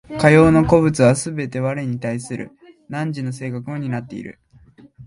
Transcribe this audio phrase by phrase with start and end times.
[0.19, 2.53] かような個物はすべて我に対する
[2.89, 4.39] 汝の性格を担っている。